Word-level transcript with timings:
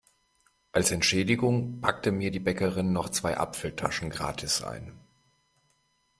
Als 0.71 0.89
Entschädigung 0.89 1.79
packte 1.79 2.11
mir 2.11 2.31
die 2.31 2.39
Bäckerin 2.39 2.91
noch 2.91 3.09
zwei 3.09 3.37
Apfeltaschen 3.37 4.09
gratis 4.09 4.63
ein. 4.63 4.99